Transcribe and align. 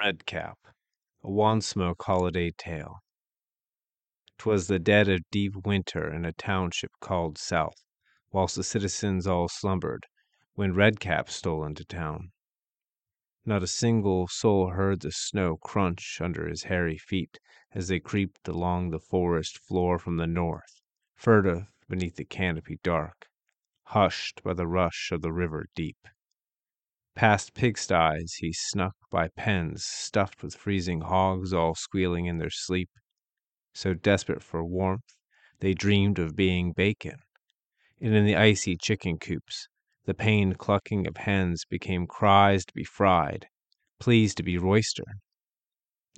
Redcap, 0.00 0.58
a 1.24 1.28
Wand 1.28 1.64
Smoke 1.64 2.04
holiday 2.04 2.52
tale. 2.52 3.00
'Twas 4.38 4.68
the 4.68 4.78
dead 4.78 5.08
of 5.08 5.28
deep 5.32 5.66
winter 5.66 6.08
in 6.14 6.24
a 6.24 6.32
township 6.32 6.92
called 7.00 7.36
South, 7.36 7.82
whilst 8.30 8.54
the 8.54 8.62
citizens 8.62 9.26
all 9.26 9.48
slumbered, 9.48 10.06
when 10.54 10.72
Redcap 10.72 11.28
stole 11.28 11.64
into 11.64 11.84
town. 11.84 12.30
Not 13.44 13.64
a 13.64 13.66
single 13.66 14.28
soul 14.28 14.68
heard 14.70 15.00
the 15.00 15.10
snow 15.10 15.56
crunch 15.56 16.20
under 16.20 16.46
his 16.46 16.62
hairy 16.62 16.96
feet 16.96 17.40
as 17.72 17.88
they 17.88 17.98
creeped 17.98 18.46
along 18.46 18.90
the 18.90 19.00
forest 19.00 19.58
floor 19.58 19.98
from 19.98 20.16
the 20.16 20.28
north, 20.28 20.80
furtive 21.16 21.72
beneath 21.88 22.14
the 22.14 22.24
canopy 22.24 22.78
dark, 22.84 23.26
hushed 23.82 24.44
by 24.44 24.54
the 24.54 24.68
rush 24.68 25.10
of 25.10 25.22
the 25.22 25.32
river 25.32 25.66
deep. 25.74 26.06
Past 27.18 27.52
pigsties 27.52 28.34
he 28.36 28.52
snuck 28.52 28.94
by 29.10 29.26
pens 29.26 29.84
stuffed 29.84 30.40
with 30.40 30.54
freezing 30.54 31.00
hogs 31.00 31.52
all 31.52 31.74
squealing 31.74 32.26
in 32.26 32.38
their 32.38 32.48
sleep. 32.48 32.90
So 33.72 33.92
desperate 33.92 34.40
for 34.40 34.64
warmth, 34.64 35.16
they 35.58 35.74
dreamed 35.74 36.20
of 36.20 36.36
being 36.36 36.70
bacon. 36.70 37.16
And 38.00 38.14
in 38.14 38.24
the 38.24 38.36
icy 38.36 38.76
chicken 38.76 39.18
coops, 39.18 39.66
the 40.04 40.14
pained 40.14 40.58
clucking 40.58 41.08
of 41.08 41.16
hens 41.16 41.64
became 41.68 42.06
cries 42.06 42.64
to 42.66 42.72
be 42.72 42.84
fried, 42.84 43.48
pleas 43.98 44.32
to 44.36 44.44
be 44.44 44.56
roistered. 44.56 45.18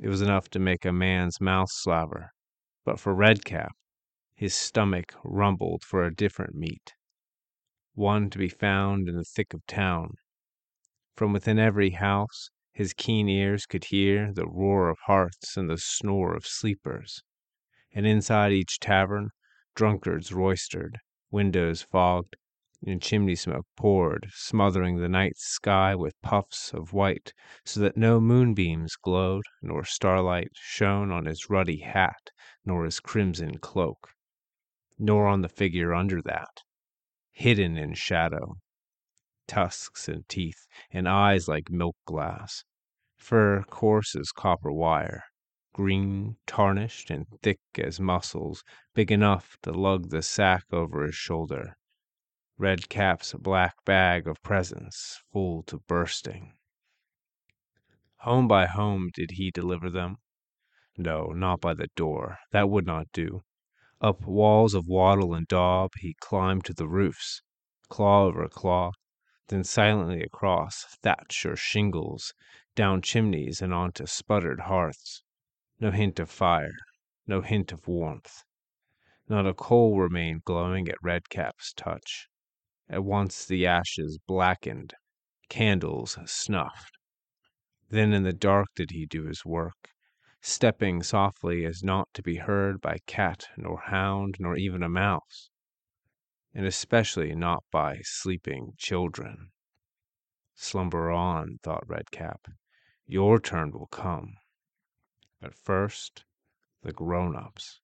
It 0.02 0.08
was 0.08 0.20
enough 0.20 0.50
to 0.50 0.58
make 0.58 0.84
a 0.84 0.92
man's 0.92 1.40
mouth 1.40 1.70
slaver, 1.72 2.32
but 2.84 3.00
for 3.00 3.14
Redcap, 3.14 3.72
his 4.34 4.54
stomach 4.54 5.14
rumbled 5.24 5.82
for 5.82 6.04
a 6.04 6.14
different 6.14 6.54
meat, 6.54 6.92
one 7.94 8.28
to 8.28 8.36
be 8.36 8.50
found 8.50 9.08
in 9.08 9.16
the 9.16 9.24
thick 9.24 9.54
of 9.54 9.66
town 9.66 10.16
from 11.20 11.34
within 11.34 11.58
every 11.58 11.90
house, 11.90 12.48
his 12.72 12.94
keen 12.94 13.28
ears 13.28 13.66
could 13.66 13.84
hear 13.84 14.32
the 14.32 14.46
roar 14.46 14.88
of 14.88 14.96
hearths 15.04 15.54
and 15.54 15.68
the 15.68 15.76
snore 15.76 16.34
of 16.34 16.46
sleepers. 16.46 17.22
And 17.92 18.06
inside 18.06 18.52
each 18.52 18.78
tavern, 18.80 19.28
drunkards 19.74 20.30
roistered, 20.30 20.94
windows 21.30 21.82
fogged, 21.82 22.36
and 22.86 23.02
chimney 23.02 23.34
smoke 23.34 23.66
poured, 23.76 24.30
smothering 24.32 24.96
the 24.96 25.10
night 25.10 25.36
sky 25.36 25.94
with 25.94 26.18
puffs 26.22 26.72
of 26.72 26.94
white, 26.94 27.34
so 27.66 27.80
that 27.80 27.98
no 27.98 28.18
moonbeams 28.18 28.96
glowed, 28.96 29.44
nor 29.60 29.84
starlight 29.84 30.52
shone 30.54 31.12
on 31.12 31.26
his 31.26 31.50
ruddy 31.50 31.80
hat, 31.80 32.30
nor 32.64 32.86
his 32.86 32.98
crimson 32.98 33.58
cloak, 33.58 34.08
nor 34.98 35.26
on 35.26 35.42
the 35.42 35.50
figure 35.50 35.92
under 35.92 36.22
that, 36.22 36.62
hidden 37.30 37.76
in 37.76 37.92
shadow, 37.92 38.56
tusks 39.50 40.06
and 40.08 40.28
teeth, 40.28 40.68
and 40.92 41.08
eyes 41.08 41.48
like 41.48 41.70
milk 41.70 41.96
glass, 42.06 42.62
fur 43.16 43.64
coarse 43.64 44.14
as 44.14 44.30
copper 44.30 44.70
wire, 44.70 45.24
green, 45.72 46.36
tarnished, 46.46 47.10
and 47.10 47.26
thick 47.42 47.58
as 47.74 47.98
muscles 47.98 48.62
big 48.94 49.10
enough 49.10 49.56
to 49.60 49.72
lug 49.72 50.10
the 50.10 50.22
sack 50.22 50.62
over 50.70 51.04
his 51.04 51.16
shoulder. 51.16 51.76
Redcap's 52.58 53.32
black 53.32 53.74
bag 53.84 54.28
of 54.28 54.40
presents 54.44 55.20
full 55.32 55.64
to 55.64 55.78
bursting. 55.88 56.52
Home 58.18 58.46
by 58.46 58.66
home 58.66 59.10
did 59.12 59.32
he 59.32 59.50
deliver 59.50 59.90
them? 59.90 60.18
No, 60.96 61.32
not 61.32 61.60
by 61.60 61.74
the 61.74 61.88
door. 61.96 62.38
That 62.52 62.70
would 62.70 62.86
not 62.86 63.08
do. 63.12 63.42
Up 64.00 64.22
walls 64.22 64.74
of 64.74 64.86
wattle 64.86 65.34
and 65.34 65.48
daub 65.48 65.90
he 65.98 66.14
climbed 66.20 66.64
to 66.66 66.72
the 66.72 66.86
roofs, 66.86 67.42
claw 67.88 68.26
over 68.26 68.46
claw, 68.48 68.92
then 69.50 69.64
silently 69.64 70.22
across 70.22 70.84
thatch 71.02 71.44
or 71.44 71.56
shingles, 71.56 72.32
down 72.76 73.02
chimneys 73.02 73.60
and 73.60 73.74
onto 73.74 74.06
sputtered 74.06 74.60
hearths. 74.60 75.24
No 75.80 75.90
hint 75.90 76.20
of 76.20 76.30
fire, 76.30 76.76
no 77.26 77.40
hint 77.40 77.72
of 77.72 77.88
warmth. 77.88 78.44
Not 79.28 79.48
a 79.48 79.52
coal 79.52 79.98
remained 79.98 80.44
glowing 80.44 80.88
at 80.88 81.02
Redcap's 81.02 81.72
touch. 81.72 82.28
At 82.88 83.02
once 83.02 83.44
the 83.44 83.66
ashes 83.66 84.20
blackened, 84.24 84.94
candles 85.48 86.16
snuffed. 86.26 86.96
Then 87.88 88.12
in 88.12 88.22
the 88.22 88.32
dark 88.32 88.68
did 88.76 88.92
he 88.92 89.04
do 89.04 89.24
his 89.24 89.44
work, 89.44 89.90
stepping 90.40 91.02
softly 91.02 91.64
as 91.64 91.82
not 91.82 92.08
to 92.14 92.22
be 92.22 92.36
heard 92.36 92.80
by 92.80 92.98
cat 93.06 93.48
nor 93.56 93.80
hound 93.80 94.36
nor 94.38 94.56
even 94.56 94.84
a 94.84 94.88
mouse 94.88 95.49
and 96.54 96.66
especially 96.66 97.34
not 97.34 97.64
by 97.70 98.00
sleeping 98.02 98.72
children. 98.76 99.50
Slumber 100.54 101.10
on, 101.10 101.58
thought 101.62 101.88
Redcap. 101.88 102.46
Your 103.06 103.40
turn 103.40 103.70
will 103.72 103.86
come. 103.86 104.34
But 105.40 105.54
first, 105.54 106.24
the 106.82 106.92
grown 106.92 107.36
ups. 107.36 107.80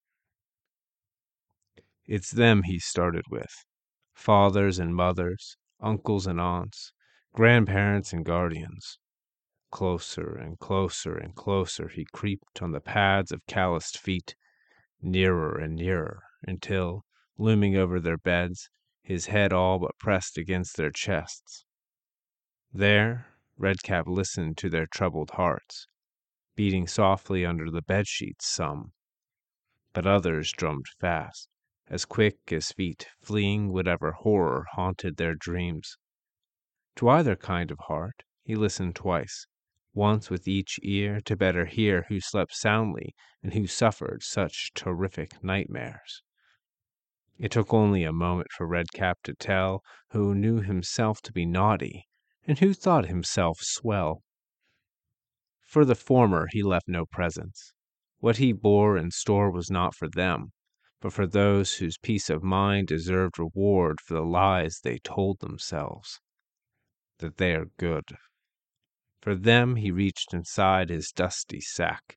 It's 2.05 2.31
them 2.31 2.63
he 2.65 2.79
started 2.79 3.25
with 3.31 3.65
fathers 4.15 4.79
and 4.79 4.95
mothers, 4.95 5.57
uncles 5.81 6.27
and 6.27 6.41
aunts, 6.41 6.93
grandparents 7.35 8.13
and 8.13 8.25
guardians. 8.25 8.99
Closer 9.71 10.37
and 10.37 10.59
closer 10.59 11.17
and 11.17 11.35
closer 11.35 11.89
he 11.89 12.07
creeped 12.13 12.63
on 12.63 12.73
the 12.73 12.81
pads 12.81 13.33
of 13.33 13.47
calloused 13.47 13.99
feet, 13.99 14.37
nearer 15.03 15.59
and 15.59 15.75
nearer, 15.77 16.23
until, 16.43 17.05
looming 17.39 17.77
over 17.77 18.01
their 18.01 18.17
beds, 18.17 18.71
his 19.03 19.27
head 19.27 19.53
all 19.53 19.79
but 19.79 19.99
pressed 19.99 20.39
against 20.39 20.77
their 20.77 20.91
chests. 20.91 21.65
There, 22.73 23.27
Redcap 23.57 24.07
listened 24.07 24.59
to 24.59 24.69
their 24.69 24.87
troubled 24.87 25.31
hearts, 25.31 25.87
beating 26.55 26.87
softly 26.87 27.45
under 27.45 27.71
the 27.71 27.83
bed 27.83 28.07
sheets 28.07 28.47
some, 28.47 28.93
but 29.93 30.07
others 30.07 30.53
drummed 30.53 30.87
fast, 30.99 31.49
as 31.89 32.05
quick 32.05 32.53
as 32.53 32.73
feet, 32.73 33.09
fleeing 33.23 33.73
whatever 33.73 34.13
horror 34.13 34.67
haunted 34.73 35.17
their 35.17 35.35
dreams. 35.35 35.97
To 36.97 37.09
either 37.09 37.37
kind 37.37 37.71
of 37.71 37.79
heart 37.81 38.25
he 38.43 38.55
listened 38.55 38.97
twice, 38.97 39.47
once 39.95 40.29
with 40.29 40.47
each 40.49 40.79
ear 40.83 41.21
to 41.23 41.37
better 41.37 41.65
hear 41.65 42.07
who 42.09 42.21
slept 42.21 42.55
soundly 42.55 43.15
and 43.43 43.55
who 43.55 43.67
suffered 43.67 44.23
such 44.23 44.73
terrific 44.75 45.43
nightmares. 45.43 46.23
It 47.39 47.51
took 47.51 47.75
only 47.75 48.03
a 48.03 48.13
moment 48.13 48.49
for 48.53 48.67
Redcap 48.67 49.23
to 49.25 49.35
tell 49.35 49.83
who 50.11 50.35
knew 50.35 50.63
himself 50.63 51.21
to 51.23 51.33
be 51.33 51.45
naughty 51.45 52.07
and 52.47 52.59
who 52.59 52.73
thought 52.73 53.07
himself 53.07 53.59
swell. 53.61 54.23
For 55.61 55.85
the 55.85 55.95
former 55.95 56.47
he 56.51 56.63
left 56.63 56.89
no 56.89 57.05
presents. 57.05 57.75
What 58.21 58.39
he 58.39 58.53
bore 58.53 58.97
in 58.97 59.11
store 59.11 59.51
was 59.51 59.71
not 59.71 59.95
for 59.95 60.09
them, 60.09 60.53
but 61.01 61.13
for 61.13 61.27
those 61.27 61.75
whose 61.75 61.99
peace 61.99 62.31
of 62.31 62.43
mind 62.43 62.89
deserved 62.89 63.39
reward 63.39 64.01
for 64.01 64.15
the 64.15 64.25
lies 64.25 64.81
they 64.81 64.99
told 64.99 65.41
themselves 65.41 66.21
that 67.19 67.37
they 67.37 67.55
are 67.55 67.67
good. 67.77 68.17
For 69.21 69.35
them 69.35 69.77
he 69.77 69.91
reached 69.91 70.33
inside 70.33 70.89
his 70.89 71.13
dusty 71.13 71.61
sack, 71.61 72.17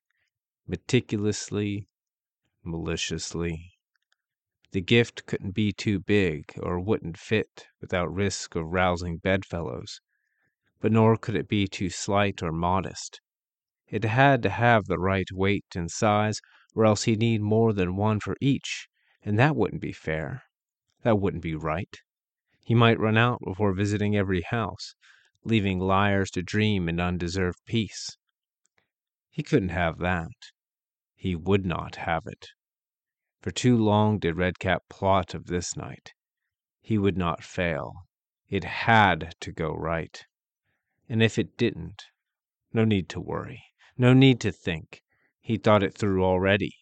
meticulously, 0.66 1.88
maliciously. 2.64 3.69
The 4.72 4.80
gift 4.80 5.26
couldn't 5.26 5.50
be 5.50 5.72
too 5.72 5.98
big 5.98 6.52
or 6.62 6.78
wouldn't 6.78 7.18
fit 7.18 7.66
without 7.80 8.14
risk 8.14 8.54
of 8.54 8.66
rousing 8.66 9.18
bedfellows, 9.18 10.00
but 10.78 10.92
nor 10.92 11.16
could 11.16 11.34
it 11.34 11.48
be 11.48 11.66
too 11.66 11.90
slight 11.90 12.40
or 12.40 12.52
modest. 12.52 13.20
It 13.88 14.04
had 14.04 14.44
to 14.44 14.50
have 14.50 14.84
the 14.84 15.00
right 15.00 15.26
weight 15.32 15.66
and 15.74 15.90
size, 15.90 16.40
or 16.72 16.84
else 16.84 17.02
he'd 17.02 17.18
need 17.18 17.40
more 17.40 17.72
than 17.72 17.96
one 17.96 18.20
for 18.20 18.36
each, 18.40 18.86
and 19.22 19.36
that 19.40 19.56
wouldn't 19.56 19.82
be 19.82 19.90
fair. 19.90 20.44
That 21.02 21.18
wouldn't 21.18 21.42
be 21.42 21.56
right. 21.56 21.98
He 22.62 22.76
might 22.76 23.00
run 23.00 23.16
out 23.16 23.40
before 23.44 23.72
visiting 23.72 24.16
every 24.16 24.42
house, 24.42 24.94
leaving 25.42 25.80
liars 25.80 26.30
to 26.30 26.42
dream 26.42 26.88
in 26.88 27.00
undeserved 27.00 27.58
peace. 27.66 28.16
He 29.30 29.42
couldn't 29.42 29.70
have 29.70 29.98
that. 29.98 30.52
He 31.16 31.34
would 31.34 31.66
not 31.66 31.96
have 31.96 32.28
it. 32.28 32.50
For 33.40 33.50
too 33.50 33.78
long 33.78 34.18
did 34.18 34.36
Redcap 34.36 34.90
plot 34.90 35.32
of 35.32 35.46
this 35.46 35.74
night. 35.74 36.12
He 36.82 36.98
would 36.98 37.16
not 37.16 37.42
fail. 37.42 38.06
It 38.50 38.64
had 38.64 39.34
to 39.40 39.50
go 39.50 39.72
right. 39.72 40.22
And 41.08 41.22
if 41.22 41.38
it 41.38 41.56
didn't, 41.56 42.04
no 42.74 42.84
need 42.84 43.08
to 43.08 43.20
worry, 43.20 43.64
no 43.96 44.12
need 44.12 44.42
to 44.42 44.52
think. 44.52 45.02
He'd 45.40 45.62
thought 45.62 45.82
it 45.82 45.94
through 45.94 46.22
already. 46.22 46.76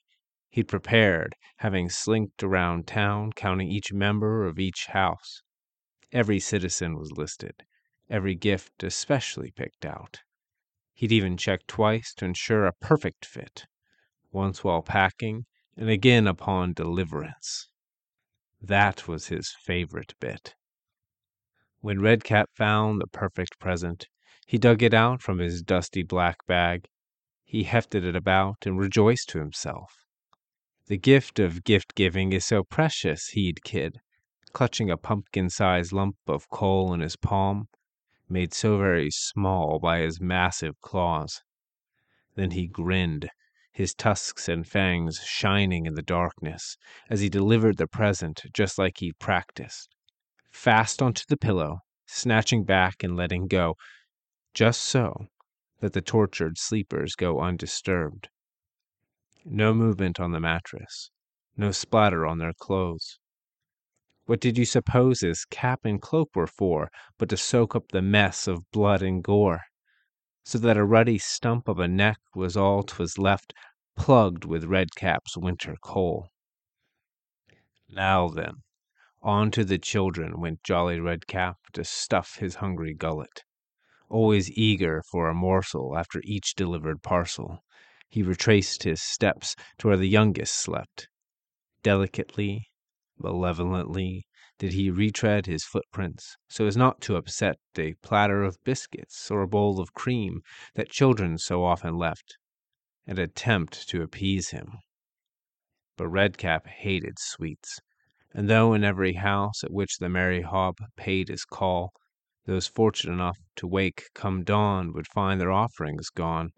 He'd 0.49 0.67
prepared, 0.67 1.37
having 1.59 1.91
slinked 1.91 2.43
around 2.43 2.89
town, 2.89 3.35
counting 3.35 3.71
each 3.71 3.93
member 3.93 4.45
of 4.45 4.59
each 4.59 4.87
house. 4.87 5.43
Every 6.11 6.41
citizen 6.41 6.99
was 6.99 7.13
listed, 7.13 7.63
every 8.11 8.35
gift 8.35 8.83
especially 8.83 9.53
picked 9.53 9.87
out. 9.87 10.23
He'd 10.93 11.13
even 11.13 11.37
checked 11.37 11.69
twice 11.69 12.13
to 12.15 12.25
ensure 12.25 12.67
a 12.67 12.73
perfect 12.73 13.25
fit, 13.25 13.67
once 14.33 14.65
while 14.65 14.83
packing 14.83 15.47
and 15.79 15.89
again 15.89 16.27
upon 16.27 16.73
deliverance. 16.73 17.69
That 18.61 19.07
was 19.07 19.29
his 19.29 19.55
favorite 19.63 20.15
bit. 20.19 20.57
When 21.81 22.01
Redcap 22.01 22.51
found 22.53 23.01
the 23.01 23.07
perfect 23.07 23.61
present, 23.61 24.09
He 24.45 24.59
dug 24.59 24.83
it 24.83 24.95
out 24.95 25.23
from 25.23 25.39
his 25.39 25.63
dusty 25.63 26.03
black 26.03 26.45
bag. 26.47 26.89
He 27.45 27.63
hefted 27.65 28.03
it 28.03 28.17
about 28.17 28.67
and 28.67 28.79
rejoiced 28.79 29.29
to 29.29 29.39
himself. 29.39 30.05
The 30.87 30.97
gift 30.97 31.39
of 31.39 31.65
gift 31.65 31.95
giving 31.95 32.33
is 32.33 32.47
so 32.47 32.65
precious, 32.65 33.29
he'd 33.29 33.63
kid, 33.63 34.01
clutching 34.55 34.91
a 34.91 34.97
pumpkin 34.97 35.51
sized 35.51 35.93
lump 35.93 36.17
of 36.27 36.49
coal 36.49 36.95
in 36.95 37.01
his 37.01 37.17
palm, 37.17 37.69
made 38.27 38.55
so 38.55 38.79
very 38.79 39.11
small 39.11 39.79
by 39.79 39.99
his 39.99 40.19
massive 40.19 40.81
claws. 40.81 41.43
Then 42.35 42.53
he 42.53 42.67
grinned, 42.67 43.29
his 43.79 43.95
tusks 43.95 44.49
and 44.49 44.67
fangs 44.67 45.21
shining 45.21 45.87
in 45.87 45.95
the 45.95 46.03
darkness, 46.03 46.77
as 47.09 47.21
he 47.21 47.29
delivered 47.29 47.77
the 47.77 47.87
present 47.87 48.43
just 48.53 48.77
like 48.77 48.99
he'd 48.99 49.17
practiced. 49.21 49.95
Fast 50.51 51.01
onto 51.01 51.23
the 51.29 51.37
pillow, 51.37 51.79
snatching 52.05 52.65
back 52.65 53.05
and 53.05 53.15
letting 53.15 53.47
go, 53.47 53.77
just 54.53 54.81
so 54.81 55.29
that 55.79 55.93
the 55.93 56.03
tortured 56.03 56.59
sleepers 56.59 57.15
go 57.15 57.39
undisturbed. 57.39 58.29
No 59.45 59.73
movement 59.73 60.19
on 60.19 60.33
the 60.33 60.41
mattress, 60.41 61.13
no 61.57 61.71
splatter 61.71 62.27
on 62.27 62.39
their 62.39 62.55
clothes. 62.55 63.21
What 64.25 64.41
did 64.41 64.59
you 64.59 64.65
suppose 64.65 65.21
his 65.21 65.45
cap 65.45 65.85
and 65.85 66.03
cloak 66.03 66.35
were 66.35 66.49
for 66.49 66.91
but 67.17 67.29
to 67.29 67.37
soak 67.37 67.77
up 67.77 67.93
the 67.93 68.03
mess 68.03 68.49
of 68.49 68.69
blood 68.73 69.03
and 69.03 69.23
gore? 69.23 69.61
So 70.43 70.59
that 70.59 70.77
a 70.77 70.85
ruddy 70.85 71.19
stump 71.19 71.69
of 71.69 71.79
a 71.79 71.87
neck 71.87 72.19
was 72.35 72.57
all 72.57 72.83
'twas 72.83 73.19
left 73.19 73.53
plugged 73.99 74.45
with 74.45 74.65
Redcap's 74.65 75.37
winter 75.37 75.77
coal. 75.83 76.31
Now 77.91 78.29
then, 78.29 78.63
on 79.21 79.51
to 79.51 79.65
the 79.65 79.77
children 79.77 80.41
went 80.41 80.63
Jolly 80.63 81.01
Redcap 81.01 81.57
to 81.73 81.85
stuff 81.85 82.37
his 82.37 82.55
hungry 82.55 82.95
gullet. 82.95 83.45
Always 84.09 84.51
eager 84.53 85.03
for 85.11 85.29
a 85.29 85.35
morsel 85.35 85.99
after 85.99 86.23
each 86.25 86.55
delivered 86.55 87.03
parcel, 87.03 87.65
he 88.09 88.23
retraced 88.23 88.85
his 88.85 89.03
steps 89.03 89.57
to 89.79 89.89
where 89.89 89.97
the 89.97 90.09
youngest 90.09 90.55
slept. 90.55 91.09
Delicately, 91.83 92.69
malevolently, 93.19 94.27
did 94.59 94.73
he 94.73 94.91
retread 94.91 95.47
his 95.47 95.65
footprints 95.65 96.37
so 96.49 96.67
as 96.67 96.77
not 96.77 97.01
to 97.03 97.17
upset 97.17 97.59
a 97.77 97.95
platter 97.95 98.45
of 98.45 98.63
biscuits 98.65 99.31
or 99.31 99.43
a 99.43 99.49
bowl 99.49 99.81
of 99.81 99.93
cream 99.93 100.41
that 100.75 100.89
children 100.89 101.37
so 101.37 101.65
often 101.65 101.97
left, 101.97 102.39
and 103.09 103.19
attempt 103.19 103.89
to 103.89 104.03
appease 104.03 104.51
him. 104.51 104.79
But 105.97 106.09
Redcap 106.09 106.67
hated 106.67 107.19
sweets, 107.19 107.81
and 108.33 108.49
though 108.49 108.75
in 108.75 108.85
every 108.85 109.15
house 109.15 109.65
at 109.65 109.73
which 109.73 109.97
the 109.97 110.11
merry 110.11 110.43
hob 110.43 110.77
paid 110.95 111.29
his 111.29 111.47
call, 111.47 111.91
those 112.45 112.67
fortunate 112.67 113.15
enough 113.15 113.39
to 113.57 113.67
wake 113.67 114.05
come 114.15 114.45
dawn 114.45 114.93
would 114.93 115.07
find 115.07 115.41
their 115.41 115.51
offerings 115.51 116.11
gone, 116.11 116.51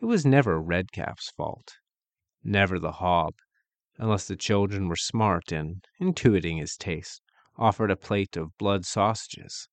it 0.00 0.04
was 0.04 0.26
never 0.26 0.60
Redcap's 0.60 1.30
fault, 1.30 1.72
never 2.42 2.78
the 2.78 2.92
hob, 2.92 3.32
unless 3.96 4.28
the 4.28 4.36
children 4.36 4.86
were 4.86 4.96
smart 4.96 5.50
and, 5.50 5.82
intuiting 5.98 6.58
his 6.58 6.76
taste, 6.76 7.22
offered 7.56 7.90
a 7.90 7.96
plate 7.96 8.36
of 8.36 8.56
blood 8.58 8.84
sausages. 8.84 9.68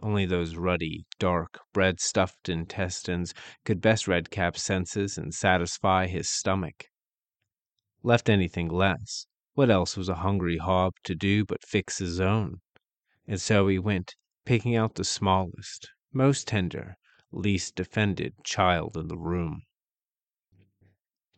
Only 0.00 0.24
those 0.24 0.56
ruddy, 0.56 1.04
dark, 1.18 1.60
bread 1.72 2.00
stuffed 2.00 2.48
intestines 2.48 3.34
could 3.64 3.80
best 3.80 4.08
Redcap's 4.08 4.62
senses 4.62 5.18
and 5.18 5.34
satisfy 5.34 6.06
his 6.06 6.30
stomach. 6.30 6.86
Left 8.02 8.30
anything 8.30 8.68
less, 8.68 9.26
what 9.52 9.68
else 9.68 9.96
was 9.96 10.08
a 10.08 10.14
hungry 10.14 10.56
hob 10.56 10.94
to 11.04 11.14
do 11.14 11.44
but 11.44 11.66
fix 11.66 11.98
his 11.98 12.20
own? 12.20 12.62
And 13.26 13.40
so 13.40 13.68
he 13.68 13.78
went, 13.78 14.16
picking 14.46 14.74
out 14.74 14.94
the 14.94 15.04
smallest, 15.04 15.90
most 16.10 16.48
tender, 16.48 16.96
least 17.30 17.74
defended 17.74 18.42
child 18.44 18.96
in 18.96 19.08
the 19.08 19.18
room. 19.18 19.62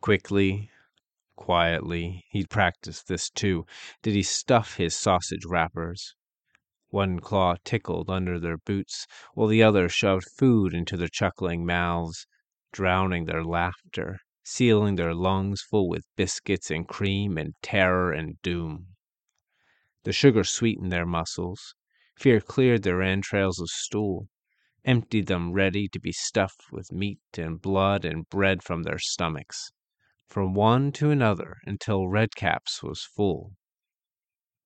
Quickly, 0.00 0.70
quietly, 1.34 2.24
he'd 2.30 2.50
practiced 2.50 3.08
this 3.08 3.30
too, 3.30 3.66
did 4.02 4.14
he 4.14 4.22
stuff 4.22 4.76
his 4.76 4.96
sausage 4.96 5.44
wrappers. 5.44 6.14
One 6.94 7.18
claw 7.18 7.56
tickled 7.64 8.08
under 8.08 8.38
their 8.38 8.56
boots, 8.56 9.08
while 9.32 9.48
the 9.48 9.64
other 9.64 9.88
shoved 9.88 10.28
food 10.38 10.72
into 10.72 10.96
their 10.96 11.08
chuckling 11.08 11.66
mouths, 11.66 12.28
drowning 12.70 13.24
their 13.24 13.42
laughter 13.42 14.20
sealing 14.44 14.94
their 14.94 15.12
lungs 15.12 15.60
full 15.60 15.88
with 15.88 16.06
biscuits 16.14 16.70
and 16.70 16.86
cream 16.86 17.36
and 17.36 17.54
terror 17.62 18.12
and 18.12 18.40
doom. 18.42 18.94
The 20.04 20.12
sugar 20.12 20.44
sweetened 20.44 20.92
their 20.92 21.04
muscles, 21.04 21.74
fear 22.16 22.40
cleared 22.40 22.84
their 22.84 23.02
entrails 23.02 23.58
of 23.58 23.70
stool, 23.70 24.28
emptied 24.84 25.26
them 25.26 25.52
ready 25.52 25.88
to 25.88 25.98
be 25.98 26.12
stuffed 26.12 26.70
with 26.70 26.92
meat 26.92 27.18
and 27.36 27.60
blood 27.60 28.04
and 28.04 28.24
bread 28.28 28.62
from 28.62 28.84
their 28.84 29.00
stomachs, 29.00 29.72
from 30.28 30.54
one 30.54 30.92
to 30.92 31.10
another 31.10 31.56
until 31.64 32.06
Redcap's 32.06 32.84
was 32.84 33.02
full. 33.02 33.56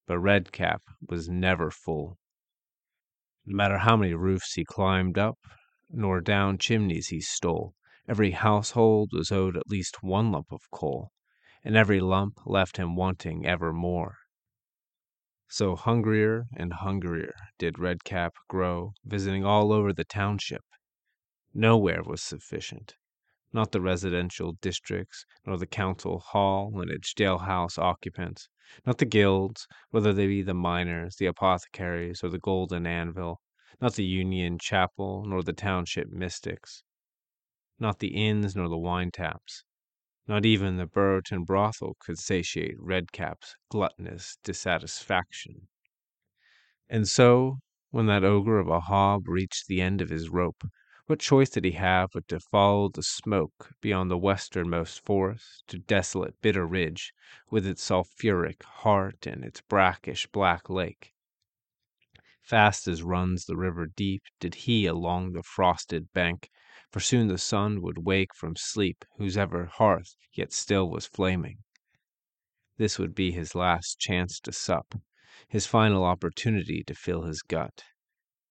But 0.08 0.18
Redcap 0.18 0.82
was 1.08 1.28
never 1.28 1.70
full. 1.70 2.18
No 3.46 3.56
matter 3.56 3.78
how 3.78 3.96
many 3.96 4.14
roofs 4.14 4.54
he 4.54 4.64
climbed 4.64 5.16
up, 5.16 5.38
nor 5.88 6.20
down 6.20 6.58
chimneys 6.58 7.08
he 7.08 7.20
stole, 7.20 7.76
Every 8.08 8.30
household 8.30 9.10
was 9.12 9.30
owed 9.30 9.54
at 9.54 9.68
least 9.68 10.02
one 10.02 10.32
lump 10.32 10.50
of 10.50 10.70
coal, 10.70 11.12
and 11.62 11.76
every 11.76 12.00
lump 12.00 12.38
left 12.46 12.78
him 12.78 12.96
wanting 12.96 13.44
ever 13.44 13.70
more. 13.70 14.16
So 15.46 15.76
hungrier 15.76 16.46
and 16.56 16.72
hungrier 16.72 17.34
did 17.58 17.78
Redcap 17.78 18.34
grow, 18.48 18.94
visiting 19.04 19.44
all 19.44 19.74
over 19.74 19.92
the 19.92 20.04
township. 20.04 20.64
Nowhere 21.52 22.02
was 22.02 22.22
sufficient. 22.22 22.96
Not 23.52 23.72
the 23.72 23.80
residential 23.80 24.52
districts, 24.60 25.24
nor 25.46 25.56
the 25.56 25.66
council 25.66 26.18
hall 26.18 26.80
and 26.80 26.90
its 26.90 27.14
jailhouse 27.14 27.78
occupants, 27.78 28.48
not 28.84 28.98
the 28.98 29.06
guilds, 29.06 29.66
whether 29.90 30.12
they 30.12 30.26
be 30.26 30.42
the 30.42 30.52
miners, 30.52 31.16
the 31.16 31.26
apothecaries, 31.26 32.22
or 32.22 32.28
the 32.28 32.38
golden 32.38 32.86
anvil, 32.86 33.40
not 33.80 33.94
the 33.94 34.04
Union 34.04 34.58
chapel, 34.58 35.24
nor 35.24 35.42
the 35.42 35.54
township 35.54 36.10
mystics, 36.10 36.82
not 37.78 38.00
the 38.00 38.08
inns 38.08 38.54
nor 38.54 38.68
the 38.68 38.76
wine 38.76 39.10
taps. 39.10 39.64
Not 40.26 40.44
even 40.44 40.76
the 40.76 40.84
Brereton 40.84 41.44
brothel 41.44 41.96
could 42.00 42.18
satiate 42.18 42.78
Redcap's 42.78 43.56
gluttonous 43.70 44.36
dissatisfaction. 44.44 45.68
And 46.86 47.08
so, 47.08 47.60
when 47.88 48.04
that 48.06 48.24
ogre 48.24 48.58
of 48.58 48.68
a 48.68 48.80
hob 48.80 49.26
reached 49.26 49.68
the 49.68 49.80
end 49.80 50.02
of 50.02 50.10
his 50.10 50.28
rope, 50.28 50.64
what 51.08 51.20
choice 51.20 51.48
did 51.48 51.64
he 51.64 51.70
have 51.70 52.10
but 52.12 52.28
to 52.28 52.38
follow 52.38 52.90
the 52.90 53.02
smoke 53.02 53.72
beyond 53.80 54.10
the 54.10 54.18
westernmost 54.18 55.02
forest 55.06 55.64
to 55.66 55.78
desolate 55.78 56.38
Bitter 56.42 56.66
Ridge, 56.66 57.14
with 57.48 57.66
its 57.66 57.82
sulphuric 57.82 58.62
heart 58.62 59.26
and 59.26 59.42
its 59.42 59.62
brackish 59.62 60.26
black 60.26 60.68
lake? 60.68 61.14
Fast 62.42 62.86
as 62.86 63.02
runs 63.02 63.46
the 63.46 63.56
river 63.56 63.86
deep 63.86 64.22
did 64.38 64.54
he 64.54 64.84
along 64.84 65.32
the 65.32 65.42
frosted 65.42 66.12
bank 66.12 66.50
for 66.90 67.00
soon 67.00 67.28
the 67.28 67.38
sun 67.38 67.80
would 67.80 68.04
wake 68.04 68.34
from 68.34 68.54
sleep 68.54 69.06
whose 69.16 69.38
ever 69.38 69.64
hearth 69.64 70.14
yet 70.34 70.52
still 70.52 70.90
was 70.90 71.06
flaming. 71.06 71.64
This 72.76 72.98
would 72.98 73.14
be 73.14 73.32
his 73.32 73.54
last 73.54 73.98
chance 73.98 74.38
to 74.40 74.52
sup, 74.52 75.00
his 75.48 75.66
final 75.66 76.04
opportunity 76.04 76.84
to 76.86 76.94
fill 76.94 77.22
his 77.22 77.40
gut. 77.40 77.84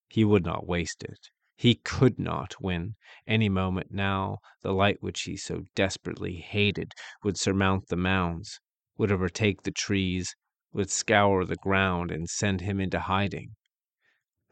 He 0.08 0.24
would 0.24 0.44
not 0.44 0.66
waste 0.66 1.04
it. 1.04 1.30
He 1.60 1.74
could 1.74 2.20
not 2.20 2.60
win. 2.60 2.94
any 3.26 3.48
moment 3.48 3.90
now, 3.90 4.38
the 4.62 4.72
light 4.72 5.02
which 5.02 5.22
he 5.22 5.36
so 5.36 5.64
desperately 5.74 6.36
hated 6.36 6.92
would 7.24 7.36
surmount 7.36 7.88
the 7.88 7.96
mounds, 7.96 8.60
would 8.96 9.10
overtake 9.10 9.62
the 9.62 9.72
trees, 9.72 10.36
would 10.70 10.88
scour 10.88 11.44
the 11.44 11.56
ground 11.56 12.12
and 12.12 12.30
send 12.30 12.60
him 12.60 12.78
into 12.78 13.00
hiding. 13.00 13.56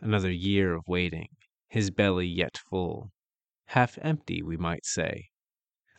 Another 0.01 0.33
year 0.33 0.75
of 0.75 0.89
waiting, 0.89 1.29
his 1.69 1.93
belly 1.93 2.27
yet 2.27 2.59
full, 2.59 3.13
half 3.67 3.99
empty, 4.03 4.43
we 4.43 4.57
might 4.57 4.85
say. 4.85 5.29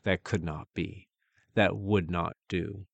That 0.04 0.26
could 0.26 0.44
not 0.44 0.68
be. 0.74 1.08
That 1.54 1.78
would 1.78 2.12
not 2.12 2.36
do. 2.50 2.86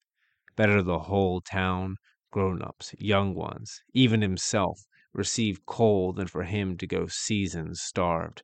Better 0.55 0.83
the 0.83 0.99
whole 1.09 1.41
town, 1.41 1.97
grown 2.29 2.61
ups, 2.61 2.93
young 2.99 3.33
ones, 3.33 3.81
even 3.91 4.21
himself, 4.21 4.85
receive 5.15 5.65
coal 5.67 6.11
than 6.11 6.27
for 6.27 6.43
him 6.43 6.75
to 6.75 6.87
go 6.87 7.05
seasons 7.07 7.79
starved. 7.79 8.41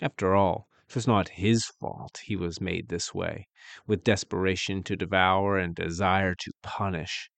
After 0.00 0.34
all, 0.34 0.66
'twas 0.88 1.06
not 1.06 1.28
his 1.28 1.66
fault 1.66 2.22
he 2.24 2.34
was 2.34 2.60
made 2.60 2.88
this 2.88 3.14
way, 3.14 3.46
with 3.86 4.02
desperation 4.02 4.82
to 4.84 4.96
devour 4.96 5.58
and 5.58 5.74
desire 5.74 6.34
to 6.34 6.52
punish. 6.62 7.30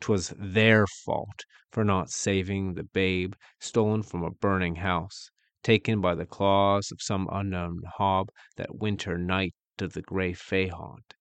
'Twas 0.00 0.34
their 0.36 0.86
fault 0.86 1.44
for 1.70 1.84
not 1.84 2.10
saving 2.10 2.74
the 2.74 2.82
babe 2.82 3.34
stolen 3.60 4.02
from 4.02 4.24
a 4.24 4.30
burning 4.30 4.76
house, 4.76 5.30
taken 5.62 6.00
by 6.00 6.14
the 6.14 6.26
claws 6.26 6.90
of 6.90 7.00
some 7.00 7.28
unknown 7.32 7.80
hob 7.96 8.28
that 8.56 8.74
winter 8.74 9.16
night 9.16 9.54
of 9.78 9.92
the 9.92 10.02
gray 10.02 10.32
Fay 10.32 10.66
haunt. 10.66 11.14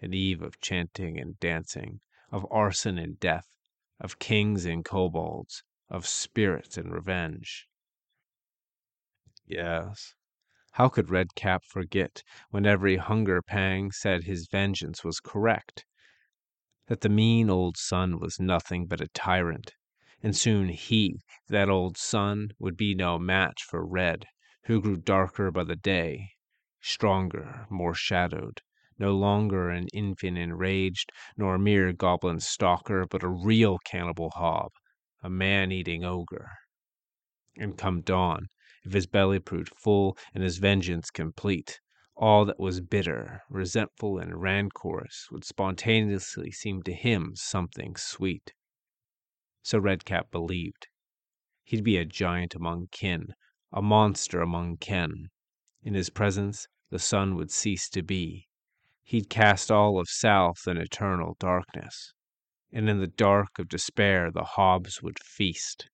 An 0.00 0.14
eve 0.14 0.42
of 0.42 0.60
chanting 0.60 1.18
and 1.18 1.38
dancing, 1.38 2.00
of 2.30 2.46
arson 2.50 2.98
and 2.98 3.20
death, 3.20 3.46
of 4.00 4.18
kings 4.18 4.64
and 4.64 4.84
kobolds, 4.84 5.62
of 5.92 6.06
spirit 6.06 6.78
and 6.78 6.90
revenge. 6.90 7.68
Yes. 9.46 10.14
How 10.72 10.88
could 10.88 11.10
Red 11.10 11.34
Cap 11.34 11.64
forget, 11.66 12.22
when 12.48 12.64
every 12.64 12.96
hunger 12.96 13.42
pang 13.42 13.92
said 13.92 14.24
his 14.24 14.48
vengeance 14.50 15.04
was 15.04 15.20
correct, 15.20 15.84
that 16.86 17.02
the 17.02 17.10
mean 17.10 17.50
old 17.50 17.76
sun 17.76 18.18
was 18.18 18.40
nothing 18.40 18.86
but 18.86 19.02
a 19.02 19.08
tyrant, 19.08 19.74
and 20.22 20.34
soon 20.34 20.70
he, 20.70 21.20
that 21.48 21.68
old 21.68 21.98
sun, 21.98 22.52
would 22.58 22.74
be 22.78 22.94
no 22.94 23.18
match 23.18 23.62
for 23.62 23.86
Red, 23.86 24.24
who 24.64 24.80
grew 24.80 24.96
darker 24.96 25.50
by 25.50 25.64
the 25.64 25.76
day, 25.76 26.30
stronger, 26.80 27.66
more 27.68 27.94
shadowed, 27.94 28.62
no 28.98 29.14
longer 29.14 29.68
an 29.68 29.88
infant 29.92 30.38
enraged, 30.38 31.12
nor 31.36 31.56
a 31.56 31.58
mere 31.58 31.92
goblin 31.92 32.40
stalker, 32.40 33.06
but 33.06 33.22
a 33.22 33.28
real 33.28 33.76
cannibal 33.84 34.30
hob, 34.30 34.72
a 35.22 35.30
man 35.30 35.70
eating 35.70 36.04
ogre. 36.04 36.50
And 37.56 37.78
come 37.78 38.00
dawn, 38.00 38.48
if 38.84 38.92
his 38.92 39.06
belly 39.06 39.38
proved 39.38 39.74
full 39.76 40.16
and 40.34 40.42
his 40.42 40.58
vengeance 40.58 41.10
complete, 41.10 41.80
all 42.16 42.44
that 42.44 42.58
was 42.58 42.80
bitter, 42.80 43.42
resentful, 43.48 44.18
and 44.18 44.40
rancorous 44.40 45.28
would 45.30 45.44
spontaneously 45.44 46.50
seem 46.50 46.82
to 46.82 46.92
him 46.92 47.32
something 47.34 47.96
sweet. 47.96 48.52
So 49.62 49.78
Redcap 49.78 50.30
believed. 50.30 50.88
He'd 51.64 51.84
be 51.84 51.96
a 51.96 52.04
giant 52.04 52.54
among 52.54 52.88
kin, 52.90 53.34
a 53.72 53.80
monster 53.80 54.40
among 54.40 54.78
ken. 54.78 55.30
In 55.82 55.94
his 55.94 56.10
presence, 56.10 56.66
the 56.90 56.98
sun 56.98 57.36
would 57.36 57.50
cease 57.50 57.88
to 57.90 58.02
be. 58.02 58.48
He'd 59.02 59.30
cast 59.30 59.70
all 59.70 59.98
of 59.98 60.08
South 60.08 60.66
in 60.66 60.76
eternal 60.76 61.36
darkness. 61.38 62.12
And 62.72 62.88
in 62.88 63.00
the 63.00 63.06
dark 63.06 63.58
of 63.58 63.68
despair, 63.68 64.30
the 64.30 64.44
hobs 64.44 65.02
would 65.02 65.18
feast. 65.18 65.88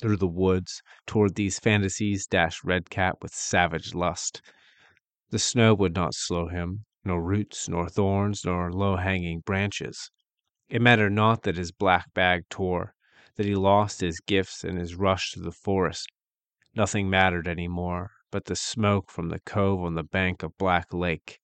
Through 0.00 0.16
the 0.16 0.26
woods, 0.26 0.80
toward 1.06 1.34
these 1.34 1.58
fantasies, 1.58 2.26
dashed 2.26 2.64
Redcap 2.64 3.22
with 3.22 3.34
savage 3.34 3.94
lust. 3.94 4.40
The 5.28 5.38
snow 5.38 5.74
would 5.74 5.94
not 5.94 6.14
slow 6.14 6.48
him, 6.48 6.86
nor 7.04 7.22
roots, 7.22 7.68
nor 7.68 7.88
thorns, 7.88 8.44
nor 8.44 8.72
low 8.72 8.96
hanging 8.96 9.40
branches. 9.40 10.10
It 10.68 10.80
mattered 10.80 11.12
not 11.12 11.42
that 11.42 11.56
his 11.56 11.72
black 11.72 12.14
bag 12.14 12.44
tore, 12.48 12.94
that 13.36 13.44
he 13.44 13.54
lost 13.54 14.00
his 14.00 14.20
gifts 14.20 14.64
in 14.64 14.76
his 14.76 14.94
rush 14.94 15.32
through 15.32 15.44
the 15.44 15.52
forest. 15.52 16.08
Nothing 16.74 17.10
mattered 17.10 17.46
any 17.46 17.68
more 17.68 18.12
but 18.30 18.44
the 18.44 18.56
smoke 18.56 19.10
from 19.10 19.28
the 19.28 19.40
cove 19.40 19.80
on 19.82 19.94
the 19.94 20.04
bank 20.04 20.42
of 20.42 20.56
Black 20.56 20.92
Lake. 20.92 21.39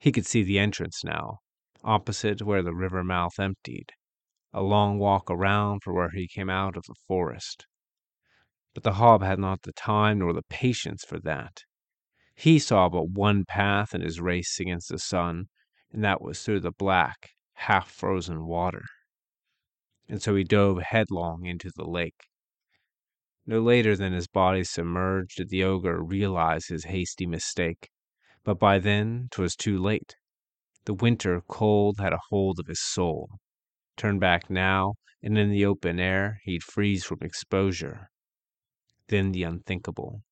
He 0.00 0.12
could 0.12 0.24
see 0.24 0.42
the 0.42 0.58
entrance 0.58 1.04
now, 1.04 1.40
opposite 1.84 2.40
where 2.40 2.62
the 2.62 2.74
river 2.74 3.04
mouth 3.04 3.38
emptied, 3.38 3.92
a 4.50 4.62
long 4.62 4.98
walk 4.98 5.30
around 5.30 5.82
for 5.82 5.92
where 5.92 6.08
he 6.08 6.26
came 6.26 6.48
out 6.48 6.74
of 6.74 6.84
the 6.86 6.94
forest. 7.06 7.66
But 8.72 8.82
the 8.82 8.94
hob 8.94 9.22
had 9.22 9.38
not 9.38 9.60
the 9.60 9.74
time 9.74 10.20
nor 10.20 10.32
the 10.32 10.42
patience 10.42 11.04
for 11.04 11.20
that. 11.20 11.64
He 12.34 12.58
saw 12.58 12.88
but 12.88 13.10
one 13.10 13.44
path 13.44 13.94
in 13.94 14.00
his 14.00 14.22
race 14.22 14.58
against 14.58 14.88
the 14.88 14.98
sun, 14.98 15.48
and 15.92 16.02
that 16.02 16.22
was 16.22 16.42
through 16.42 16.60
the 16.60 16.72
black, 16.72 17.32
half 17.52 17.90
frozen 17.90 18.46
water. 18.46 18.84
And 20.08 20.22
so 20.22 20.34
he 20.34 20.44
dove 20.44 20.80
headlong 20.80 21.44
into 21.44 21.70
the 21.76 21.84
lake. 21.84 22.28
No 23.44 23.60
later 23.60 23.94
than 23.96 24.14
his 24.14 24.28
body 24.28 24.64
submerged 24.64 25.36
did 25.36 25.50
the 25.50 25.62
ogre 25.62 26.02
realize 26.02 26.68
his 26.68 26.84
hasty 26.84 27.26
mistake, 27.26 27.90
but 28.44 28.58
by 28.58 28.78
then 28.78 29.28
'twas 29.30 29.56
too 29.56 29.78
late. 29.78 30.16
The 30.84 30.94
winter 30.94 31.40
cold 31.42 31.98
had 31.98 32.12
a 32.12 32.20
hold 32.30 32.58
of 32.58 32.66
his 32.66 32.80
soul. 32.82 33.38
Turn 33.96 34.18
back 34.18 34.48
now, 34.48 34.94
and 35.22 35.36
in 35.36 35.50
the 35.50 35.64
open 35.64 36.00
air 36.00 36.40
he'd 36.44 36.62
freeze 36.62 37.04
from 37.04 37.18
exposure 37.22 38.10
then 39.10 39.32
the 39.32 39.42
unthinkable. 39.42 40.22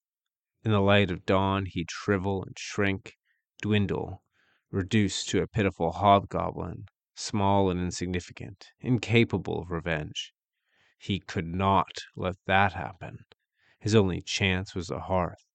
In 0.65 0.71
the 0.71 0.81
light 0.81 1.11
of 1.11 1.27
dawn 1.27 1.67
he'd 1.67 1.91
shrivel 1.91 2.45
and 2.45 2.57
shrink, 2.57 3.17
dwindle, 3.61 4.23
reduced 4.71 5.29
to 5.31 5.43
a 5.43 5.49
pitiful 5.49 5.91
hobgoblin, 5.93 6.87
small 7.17 7.71
and 7.71 7.81
insignificant, 7.81 8.69
incapable 8.79 9.63
of 9.63 9.71
revenge. 9.71 10.33
He 10.97 11.19
could 11.19 11.47
not 11.47 11.99
let 12.15 12.37
that 12.47 12.75
happen. 12.75 13.25
His 13.81 13.97
only 13.97 14.23
chance 14.23 14.77
was 14.77 14.87
the 14.87 15.01
hearth. 15.01 15.48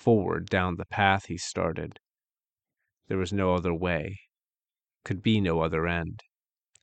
Forward 0.00 0.48
down 0.48 0.76
the 0.76 0.86
path 0.86 1.26
he 1.26 1.36
started. 1.36 2.00
There 3.08 3.18
was 3.18 3.34
no 3.34 3.54
other 3.54 3.74
way, 3.74 4.18
could 5.04 5.22
be 5.22 5.42
no 5.42 5.60
other 5.60 5.86
end. 5.86 6.22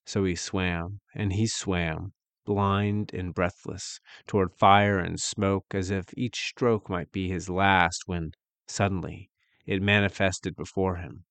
So 0.05 0.23
he 0.23 0.35
swam, 0.35 0.99
and 1.15 1.33
he 1.33 1.47
swam, 1.47 2.13
blind 2.45 3.15
and 3.15 3.33
breathless, 3.33 3.99
toward 4.27 4.53
fire 4.53 4.99
and 4.99 5.19
smoke, 5.19 5.65
as 5.71 5.89
if 5.89 6.15
each 6.15 6.35
stroke 6.35 6.91
might 6.91 7.11
be 7.11 7.27
his 7.27 7.49
last, 7.49 8.03
when, 8.05 8.33
suddenly, 8.67 9.31
it 9.65 9.81
manifested 9.81 10.55
before 10.55 10.97
him. 10.97 11.25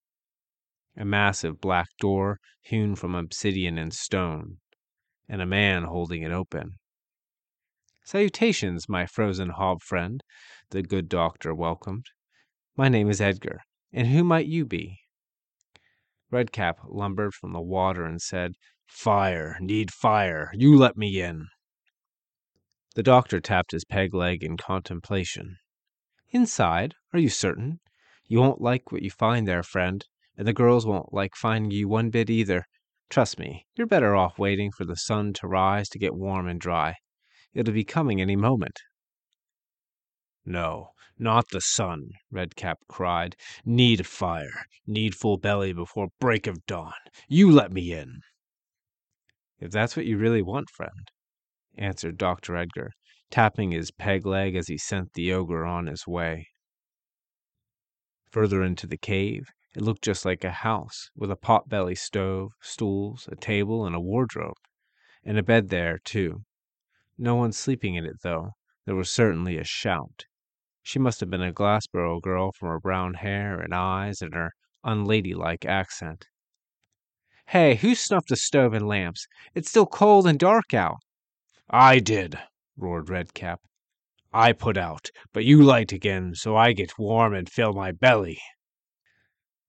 A 0.97 1.05
massive 1.05 1.61
black 1.61 1.87
door, 2.01 2.41
hewn 2.59 2.97
from 2.97 3.15
obsidian 3.15 3.77
and 3.77 3.93
stone, 3.93 4.57
and 5.29 5.41
a 5.41 5.45
man 5.45 5.83
holding 5.83 6.21
it 6.21 6.31
open. 6.31 6.79
Salutations, 8.07 8.87
my 8.87 9.05
frozen 9.05 9.49
hob 9.49 9.81
friend, 9.81 10.23
the 10.69 10.81
good 10.81 11.09
doctor 11.09 11.53
welcomed. 11.53 12.05
My 12.77 12.87
name 12.87 13.09
is 13.09 13.19
Edgar, 13.19 13.59
and 13.91 14.07
who 14.07 14.23
might 14.23 14.45
you 14.45 14.65
be? 14.65 15.01
Redcap 16.31 16.77
lumbered 16.87 17.33
from 17.33 17.51
the 17.51 17.59
water 17.59 18.05
and 18.05 18.21
said, 18.21 18.53
Fire, 18.85 19.57
need 19.59 19.91
fire. 19.91 20.51
You 20.53 20.77
let 20.77 20.95
me 20.95 21.19
in. 21.19 21.47
The 22.95 23.03
doctor 23.03 23.41
tapped 23.41 23.71
his 23.71 23.83
peg 23.83 24.13
leg 24.13 24.41
in 24.41 24.55
contemplation. 24.55 25.57
Inside? 26.29 26.95
Are 27.11 27.19
you 27.19 27.27
certain? 27.27 27.81
You 28.25 28.39
won't 28.39 28.61
like 28.61 28.89
what 28.89 29.01
you 29.01 29.11
find 29.11 29.45
there, 29.45 29.63
friend, 29.63 30.05
and 30.37 30.47
the 30.47 30.53
girls 30.53 30.85
won't 30.85 31.13
like 31.13 31.35
finding 31.35 31.71
you 31.71 31.89
one 31.89 32.09
bit 32.09 32.29
either. 32.29 32.67
Trust 33.09 33.37
me, 33.37 33.65
you're 33.75 33.85
better 33.85 34.15
off 34.15 34.39
waiting 34.39 34.71
for 34.71 34.85
the 34.85 34.95
sun 34.95 35.33
to 35.33 35.47
rise 35.47 35.89
to 35.89 35.99
get 35.99 36.15
warm 36.15 36.47
and 36.47 36.61
dry. 36.61 36.95
It'll 37.57 37.73
be 37.73 37.83
coming 37.83 38.21
any 38.21 38.35
moment. 38.35 38.79
No, 40.45 40.89
not 41.17 41.49
the 41.49 41.59
sun, 41.59 42.11
Redcap 42.29 42.77
cried. 42.87 43.35
Need 43.65 44.05
fire, 44.05 44.67
need 44.85 45.15
full 45.15 45.37
belly 45.37 45.73
before 45.73 46.09
break 46.19 46.45
of 46.45 46.63
dawn. 46.67 46.93
You 47.27 47.51
let 47.51 47.71
me 47.71 47.93
in. 47.93 48.19
If 49.59 49.71
that's 49.71 49.97
what 49.97 50.05
you 50.05 50.19
really 50.19 50.43
want, 50.43 50.69
friend, 50.69 51.09
answered 51.75 52.19
Dr. 52.19 52.55
Edgar, 52.55 52.91
tapping 53.31 53.71
his 53.71 53.89
peg 53.89 54.23
leg 54.23 54.55
as 54.55 54.67
he 54.67 54.77
sent 54.77 55.13
the 55.13 55.33
ogre 55.33 55.65
on 55.65 55.87
his 55.87 56.05
way. 56.05 56.49
Further 58.29 58.61
into 58.61 58.85
the 58.85 58.99
cave, 58.99 59.47
it 59.75 59.81
looked 59.81 60.03
just 60.03 60.25
like 60.25 60.43
a 60.43 60.51
house, 60.51 61.09
with 61.15 61.31
a 61.31 61.35
pot-belly 61.35 61.95
stove, 61.95 62.51
stools, 62.61 63.27
a 63.31 63.35
table, 63.35 63.83
and 63.83 63.95
a 63.95 63.99
wardrobe, 63.99 64.57
and 65.23 65.39
a 65.39 65.43
bed 65.43 65.69
there, 65.69 65.97
too. 65.97 66.43
No 67.17 67.35
one 67.35 67.51
sleeping 67.51 67.95
in 67.95 68.05
it, 68.05 68.21
though. 68.21 68.51
There 68.85 68.95
was 68.95 69.09
certainly 69.09 69.57
a 69.57 69.63
shout. 69.63 70.25
She 70.83 70.99
must 70.99 71.19
have 71.19 71.29
been 71.29 71.41
a 71.41 71.51
Glassboro 71.51 72.21
girl 72.21 72.51
from 72.51 72.69
her 72.69 72.79
brown 72.79 73.15
hair 73.15 73.59
and 73.59 73.73
eyes 73.73 74.21
and 74.21 74.33
her 74.33 74.53
unladylike 74.83 75.65
accent. 75.65 76.27
Hey, 77.47 77.75
who 77.75 77.95
snuffed 77.95 78.29
the 78.29 78.35
stove 78.35 78.73
and 78.73 78.87
lamps? 78.87 79.27
It's 79.55 79.69
still 79.69 79.85
cold 79.85 80.27
and 80.27 80.37
dark 80.37 80.73
out. 80.73 80.99
I 81.69 81.99
did, 81.99 82.39
roared 82.77 83.09
Redcap. 83.09 83.61
I 84.31 84.53
put 84.53 84.77
out, 84.77 85.09
but 85.33 85.45
you 85.45 85.63
light 85.63 85.91
again 85.91 86.35
so 86.35 86.55
I 86.55 86.73
get 86.73 86.99
warm 86.99 87.33
and 87.33 87.49
fill 87.49 87.73
my 87.73 87.91
belly. 87.91 88.39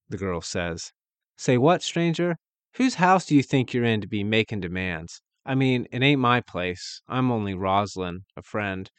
The 0.09 0.19
girl 0.19 0.41
says, 0.41 0.93
Say 1.37 1.57
what, 1.57 1.83
stranger? 1.83 2.37
Whose 2.75 2.97
house 2.97 3.27
do 3.27 3.35
you 3.35 3.43
think 3.43 3.73
you're 3.73 3.85
in 3.85 4.01
to 4.01 4.07
be 4.07 4.23
making 4.23 4.61
demands? 4.61 5.23
I 5.45 5.55
mean, 5.55 5.87
it 5.93 6.03
ain't 6.03 6.21
my 6.21 6.41
place. 6.41 7.01
I'm 7.09 7.31
only 7.31 7.55
Roslyn, 7.55 8.25
a 8.37 8.43
friend. 8.43 8.91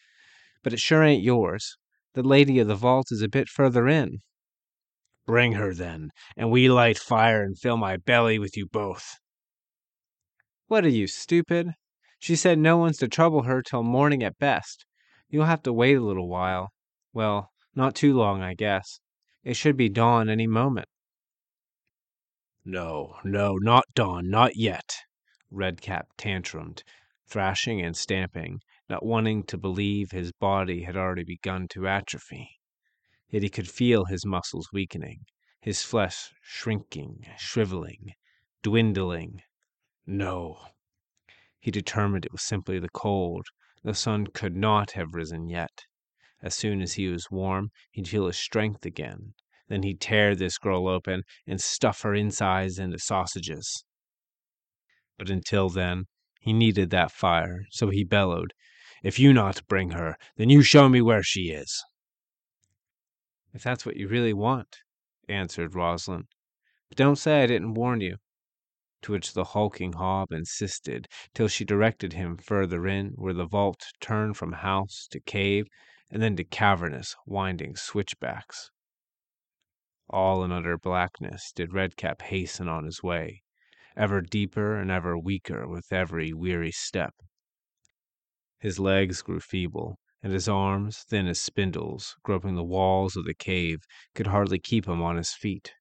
But 0.63 0.73
it 0.73 0.79
sure 0.79 1.03
ain't 1.03 1.23
yours. 1.23 1.77
The 2.13 2.23
lady 2.23 2.59
of 2.59 2.67
the 2.67 2.75
vault 2.75 3.07
is 3.11 3.21
a 3.21 3.29
bit 3.29 3.47
further 3.47 3.87
in. 3.87 4.19
Bring 5.25 5.53
her 5.53 5.73
then, 5.73 6.09
and 6.35 6.49
we 6.49 6.69
light 6.69 6.97
fire 6.97 7.43
and 7.43 7.57
fill 7.57 7.77
my 7.77 7.97
belly 7.97 8.39
with 8.39 8.57
you 8.57 8.65
both. 8.65 9.17
What 10.67 10.83
are 10.85 10.89
you, 10.89 11.07
stupid? 11.07 11.73
She 12.17 12.35
said 12.35 12.57
no 12.57 12.77
one's 12.77 12.97
to 12.97 13.07
trouble 13.07 13.43
her 13.43 13.61
till 13.61 13.83
morning 13.83 14.23
at 14.23 14.39
best. 14.39 14.85
You'll 15.29 15.45
have 15.45 15.63
to 15.63 15.73
wait 15.73 15.97
a 15.97 16.03
little 16.03 16.27
while. 16.27 16.69
Well, 17.13 17.51
not 17.75 17.95
too 17.95 18.13
long, 18.13 18.41
I 18.41 18.55
guess. 18.55 18.99
It 19.43 19.55
should 19.55 19.77
be 19.77 19.87
dawn 19.87 20.29
any 20.29 20.47
moment. 20.47 20.87
No, 22.65 23.15
no, 23.23 23.55
not 23.55 23.85
dawn, 23.93 24.29
not 24.29 24.55
yet. 24.55 24.97
Redcap 25.51 26.09
tantrumed, 26.15 26.83
thrashing 27.25 27.81
and 27.81 27.97
stamping, 27.97 28.61
not 28.87 29.03
wanting 29.03 29.43
to 29.45 29.57
believe 29.57 30.11
his 30.11 30.31
body 30.31 30.83
had 30.83 30.95
already 30.95 31.23
begun 31.23 31.67
to 31.69 31.87
atrophy. 31.87 32.59
Yet 33.29 33.43
he 33.43 33.49
could 33.49 33.69
feel 33.69 34.05
his 34.05 34.25
muscles 34.25 34.69
weakening, 34.71 35.25
his 35.61 35.83
flesh 35.83 36.33
shrinking, 36.41 37.25
shriveling, 37.37 38.13
dwindling. 38.61 39.41
No. 40.05 40.67
He 41.59 41.71
determined 41.71 42.25
it 42.25 42.31
was 42.31 42.43
simply 42.43 42.79
the 42.79 42.89
cold, 42.89 43.47
The 43.83 43.93
sun 43.93 44.27
could 44.27 44.55
not 44.55 44.91
have 44.91 45.13
risen 45.13 45.49
yet. 45.49 45.85
As 46.41 46.55
soon 46.55 46.81
as 46.81 46.93
he 46.93 47.07
was 47.07 47.29
warm, 47.29 47.71
he'd 47.91 48.07
feel 48.07 48.27
his 48.27 48.37
strength 48.37 48.85
again. 48.85 49.33
Then 49.67 49.83
he'd 49.83 49.99
tear 49.99 50.35
this 50.35 50.57
girl 50.57 50.87
open 50.87 51.23
and 51.45 51.59
stuff 51.59 52.01
her 52.01 52.15
insides 52.15 52.79
into 52.79 52.99
sausages. 52.99 53.83
But 55.19 55.29
until 55.29 55.67
then, 55.67 56.05
he 56.39 56.53
needed 56.53 56.91
that 56.91 57.11
fire, 57.11 57.65
so 57.71 57.89
he 57.89 58.05
bellowed, 58.05 58.53
If 59.03 59.19
you 59.19 59.33
not 59.33 59.67
bring 59.67 59.89
her, 59.89 60.15
then 60.37 60.49
you 60.49 60.63
show 60.63 60.87
me 60.87 61.01
where 61.01 61.23
she 61.23 61.49
is. 61.49 61.83
If 63.53 63.61
that's 63.61 63.85
what 63.85 63.97
you 63.97 64.07
really 64.07 64.31
want, 64.31 64.77
answered 65.27 65.75
Rosalind. 65.75 66.27
But 66.87 66.97
don't 66.97 67.17
say 67.17 67.43
I 67.43 67.47
didn't 67.47 67.73
warn 67.73 67.99
you. 67.99 68.19
To 69.01 69.11
which 69.11 69.33
the 69.33 69.43
hulking 69.43 69.91
Hob 69.91 70.31
insisted, 70.31 71.09
till 71.33 71.49
she 71.49 71.65
directed 71.65 72.13
him 72.13 72.37
further 72.37 72.87
in, 72.87 73.09
where 73.15 73.33
the 73.33 73.45
vault 73.45 73.87
turned 73.99 74.37
from 74.37 74.53
house 74.53 75.05
to 75.11 75.19
cave 75.19 75.67
and 76.09 76.21
then 76.21 76.37
to 76.37 76.45
cavernous, 76.45 77.17
winding 77.25 77.75
switchbacks. 77.75 78.71
All 80.09 80.45
in 80.45 80.53
utter 80.53 80.77
blackness 80.77 81.51
did 81.51 81.73
Redcap 81.73 82.21
hasten 82.21 82.69
on 82.69 82.85
his 82.85 83.03
way, 83.03 83.43
ever 83.95 84.21
deeper 84.21 84.75
and 84.75 84.91
ever 84.91 85.17
weaker 85.17 85.67
with 85.67 85.91
every 85.91 86.33
weary 86.33 86.71
step. 86.71 87.15
His 88.59 88.79
legs 88.79 89.21
grew 89.21 89.39
feeble, 89.39 89.99
and 90.21 90.33
his 90.33 90.49
arms, 90.49 90.99
thin 91.09 91.27
as 91.27 91.41
spindles, 91.41 92.15
groping 92.23 92.55
the 92.55 92.63
walls 92.63 93.15
of 93.15 93.25
the 93.25 93.33
cave, 93.33 93.79
could 94.13 94.27
hardly 94.27 94.59
keep 94.59 94.87
him 94.87 95.01
on 95.01 95.17
his 95.17 95.33
feet. 95.33 95.73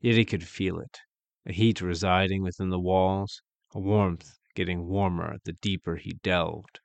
Yet 0.00 0.16
he 0.16 0.24
could 0.24 0.46
feel 0.46 0.78
it 0.78 1.00
a 1.46 1.52
heat 1.52 1.80
residing 1.80 2.42
within 2.42 2.70
the 2.70 2.78
walls, 2.78 3.42
a 3.72 3.80
warmth 3.80 4.38
getting 4.54 4.86
warmer 4.86 5.38
the 5.44 5.54
deeper 5.54 5.96
he 5.96 6.12
delved. 6.22 6.80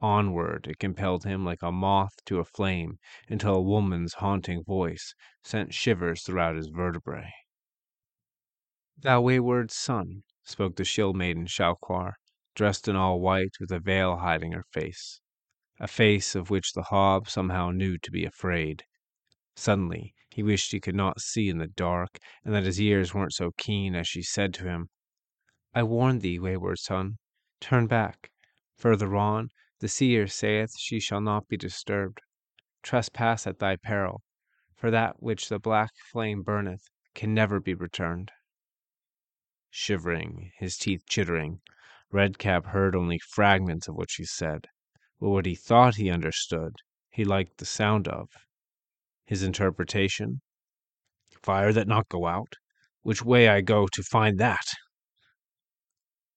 Onward 0.00 0.66
it 0.68 0.78
compelled 0.78 1.24
him 1.24 1.44
like 1.44 1.62
a 1.62 1.70
moth 1.70 2.14
to 2.26 2.38
a 2.38 2.44
flame, 2.44 2.98
until 3.28 3.56
a 3.56 3.62
woman's 3.62 4.14
haunting 4.14 4.64
voice 4.64 5.14
sent 5.42 5.74
shivers 5.74 6.22
throughout 6.22 6.56
his 6.56 6.68
vertebrae. 6.68 7.32
Thou 9.02 9.22
wayward 9.22 9.70
son, 9.70 10.24
spoke 10.42 10.76
the 10.76 10.84
shield 10.84 11.16
maiden 11.16 11.46
Shalquar, 11.46 12.16
dressed 12.54 12.86
in 12.86 12.96
all 12.96 13.18
white 13.18 13.54
with 13.58 13.72
a 13.72 13.80
veil 13.80 14.18
hiding 14.18 14.52
her 14.52 14.66
face, 14.72 15.22
a 15.78 15.88
face 15.88 16.34
of 16.34 16.50
which 16.50 16.74
the 16.74 16.82
Hob 16.82 17.26
somehow 17.26 17.70
knew 17.70 17.96
to 17.96 18.10
be 18.10 18.26
afraid. 18.26 18.84
Suddenly 19.56 20.14
he 20.28 20.42
wished 20.42 20.72
he 20.72 20.80
could 20.80 20.94
not 20.94 21.22
see 21.22 21.48
in 21.48 21.56
the 21.56 21.66
dark, 21.66 22.18
and 22.44 22.54
that 22.54 22.64
his 22.64 22.78
ears 22.78 23.14
weren't 23.14 23.32
so 23.32 23.52
keen 23.56 23.94
as 23.94 24.06
she 24.06 24.20
said 24.20 24.52
to 24.52 24.64
him, 24.64 24.90
I 25.72 25.82
warn 25.82 26.18
thee, 26.18 26.38
wayward 26.38 26.78
son, 26.78 27.16
turn 27.58 27.86
back. 27.86 28.30
Further 28.76 29.16
on, 29.16 29.48
the 29.78 29.88
seer 29.88 30.26
saith 30.26 30.76
she 30.76 31.00
shall 31.00 31.22
not 31.22 31.48
be 31.48 31.56
disturbed. 31.56 32.20
Trespass 32.82 33.46
at 33.46 33.60
thy 33.60 33.76
peril, 33.76 34.22
for 34.74 34.90
that 34.90 35.22
which 35.22 35.48
the 35.48 35.58
black 35.58 35.92
flame 36.12 36.42
burneth 36.42 36.90
can 37.14 37.32
never 37.32 37.60
be 37.60 37.72
returned. 37.72 38.30
Shivering, 39.72 40.50
his 40.56 40.76
teeth 40.76 41.04
chittering, 41.06 41.60
Redcap 42.10 42.66
heard 42.66 42.96
only 42.96 43.20
fragments 43.20 43.86
of 43.86 43.94
what 43.94 44.10
she 44.10 44.24
said, 44.24 44.66
but 45.20 45.28
what 45.28 45.46
he 45.46 45.54
thought 45.54 45.94
he 45.94 46.10
understood, 46.10 46.74
he 47.08 47.24
liked 47.24 47.58
the 47.58 47.64
sound 47.64 48.08
of. 48.08 48.30
His 49.24 49.44
interpretation? 49.44 50.40
Fire 51.40 51.72
that 51.72 51.86
not 51.86 52.08
go 52.08 52.26
out? 52.26 52.54
Which 53.02 53.22
way 53.22 53.48
I 53.48 53.60
go 53.60 53.86
to 53.86 54.02
find 54.02 54.40
that? 54.40 54.66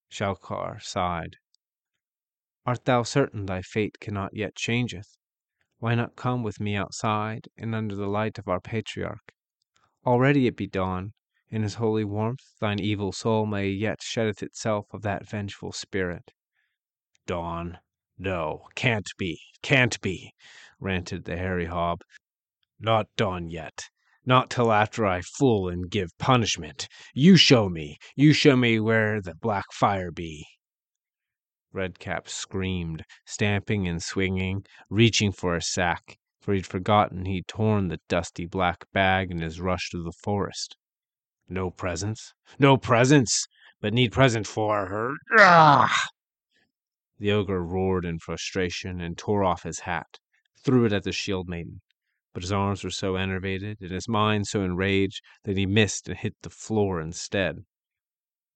Shalquar 0.08 0.80
sighed. 0.80 1.36
Art 2.64 2.84
thou 2.84 3.02
certain 3.02 3.46
thy 3.46 3.62
fate 3.62 3.98
cannot 3.98 4.36
yet 4.36 4.54
changeth? 4.54 5.16
Why 5.78 5.96
not 5.96 6.14
come 6.14 6.44
with 6.44 6.60
me 6.60 6.76
outside 6.76 7.48
and 7.56 7.74
under 7.74 7.96
the 7.96 8.06
light 8.06 8.38
of 8.38 8.46
our 8.46 8.60
patriarch? 8.60 9.32
Already 10.06 10.46
it 10.46 10.56
be 10.56 10.68
dawn. 10.68 11.14
In 11.50 11.62
his 11.62 11.74
holy 11.74 12.04
warmth 12.04 12.58
thine 12.58 12.78
evil 12.78 13.12
soul 13.12 13.44
may 13.44 13.68
yet 13.68 14.02
sheddeth 14.02 14.42
itself 14.42 14.86
of 14.92 15.02
that 15.02 15.28
vengeful 15.28 15.72
spirit. 15.72 16.32
Dawn? 17.26 17.80
No, 18.16 18.68
can't 18.74 19.10
be, 19.18 19.40
can't 19.60 20.00
be, 20.00 20.32
ranted 20.80 21.24
the 21.24 21.36
hairy 21.36 21.66
Hob. 21.66 22.02
Not 22.78 23.08
dawn 23.16 23.50
yet. 23.50 23.90
Not 24.24 24.48
till 24.48 24.72
after 24.72 25.04
I 25.04 25.20
fool 25.20 25.68
and 25.68 25.90
give 25.90 26.16
punishment. 26.16 26.88
You 27.12 27.36
show 27.36 27.68
me, 27.68 27.98
you 28.16 28.32
show 28.32 28.56
me 28.56 28.80
where 28.80 29.20
the 29.20 29.34
black 29.34 29.66
fire 29.70 30.10
be. 30.10 30.46
Redcap 31.72 32.28
screamed, 32.28 33.04
stamping 33.26 33.86
and 33.86 34.02
swinging, 34.02 34.64
reaching 34.88 35.30
for 35.30 35.56
a 35.56 35.60
sack, 35.62 36.18
for 36.40 36.54
he'd 36.54 36.66
forgotten 36.66 37.26
he'd 37.26 37.48
torn 37.48 37.88
the 37.88 38.00
dusty 38.08 38.46
black 38.46 38.84
bag 38.92 39.30
in 39.30 39.42
his 39.42 39.60
rush 39.60 39.90
to 39.90 40.02
the 40.02 40.12
forest. 40.12 40.76
No 41.50 41.70
presents? 41.70 42.32
No 42.58 42.78
presents! 42.78 43.46
But 43.78 43.92
need 43.92 44.12
present 44.12 44.46
for 44.46 44.86
her. 44.86 45.12
Ah! 45.38 46.08
The 47.18 47.32
ogre 47.32 47.62
roared 47.62 48.06
in 48.06 48.18
frustration 48.18 48.98
and 49.02 49.18
tore 49.18 49.44
off 49.44 49.64
his 49.64 49.80
hat, 49.80 50.20
threw 50.64 50.86
it 50.86 50.92
at 50.94 51.02
the 51.02 51.12
shield 51.12 51.46
maiden. 51.46 51.82
But 52.32 52.44
his 52.44 52.50
arms 52.50 52.82
were 52.82 52.88
so 52.88 53.16
enervated 53.16 53.82
and 53.82 53.90
his 53.90 54.08
mind 54.08 54.46
so 54.46 54.62
enraged 54.62 55.20
that 55.42 55.58
he 55.58 55.66
missed 55.66 56.08
and 56.08 56.16
hit 56.16 56.34
the 56.40 56.48
floor 56.48 56.98
instead. 56.98 57.66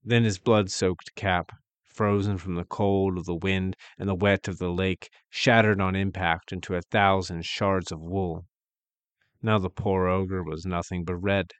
Then 0.03 0.25
his 0.25 0.39
blood 0.39 0.71
soaked 0.71 1.15
cap, 1.15 1.53
frozen 1.85 2.39
from 2.39 2.55
the 2.55 2.65
cold 2.65 3.19
of 3.19 3.27
the 3.27 3.37
wind 3.37 3.77
and 3.99 4.09
the 4.09 4.15
wet 4.15 4.49
of 4.49 4.57
the 4.57 4.73
lake, 4.73 5.11
shattered 5.29 5.79
on 5.79 5.95
impact 5.95 6.53
into 6.53 6.75
a 6.75 6.81
thousand 6.81 7.45
shards 7.45 7.93
of 7.93 8.01
wool. 8.01 8.47
Now 9.43 9.59
the 9.59 9.69
poor 9.69 10.07
ogre 10.07 10.43
was 10.43 10.65
nothing 10.65 11.05
but 11.05 11.17
red. 11.17 11.53